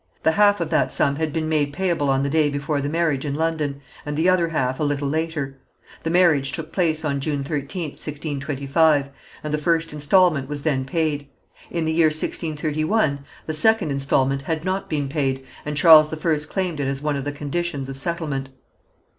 The 0.23 0.31
half 0.31 0.59
of 0.59 0.71
that 0.71 0.91
sum 0.91 1.17
had 1.17 1.31
been 1.31 1.47
made 1.47 1.73
payable 1.73 2.09
on 2.09 2.23
the 2.23 2.29
day 2.31 2.49
before 2.49 2.81
the 2.81 2.89
marriage 2.89 3.23
in 3.23 3.35
London, 3.35 3.81
and 4.03 4.17
the 4.17 4.27
other 4.27 4.47
half 4.49 4.79
a 4.79 4.83
little 4.83 5.07
later. 5.07 5.59
The 6.01 6.09
marriage 6.09 6.53
took 6.53 6.71
place 6.71 7.05
on 7.05 7.19
June 7.19 7.43
13th, 7.43 8.01
1625, 8.01 9.09
and 9.43 9.53
the 9.53 9.59
first 9.59 9.93
instalment 9.93 10.49
was 10.49 10.63
then 10.63 10.85
paid. 10.85 11.27
In 11.69 11.85
the 11.85 11.93
year 11.93 12.07
1631 12.07 13.19
the 13.45 13.53
second 13.53 13.91
instalment 13.91 14.41
had 14.41 14.65
not 14.65 14.89
been 14.89 15.07
paid, 15.07 15.45
and 15.67 15.77
Charles 15.77 16.11
I 16.11 16.37
claimed 16.51 16.79
it 16.79 16.87
as 16.87 17.03
one 17.03 17.15
of 17.15 17.23
the 17.23 17.31
conditions 17.31 17.87
of 17.87 17.95
settlement. 17.95 18.49